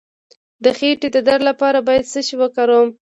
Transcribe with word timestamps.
د 0.63 0.65
خیټې 0.77 1.07
د 1.13 1.17
درد 1.27 1.43
لپاره 1.49 1.79
باید 1.87 2.09
څه 2.11 2.19
شی 2.27 2.35
وکاروم؟ 2.41 2.89